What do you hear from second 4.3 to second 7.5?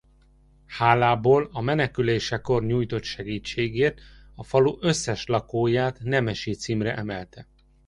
a falu összes lakóját nemesi címre emelte.